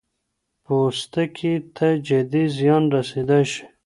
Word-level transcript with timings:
پوستکي 0.63 1.53
ته 1.75 1.87
جدي 2.07 2.43
زیان 2.57 2.83
رسېدای 2.95 3.43
شي. 3.51 3.63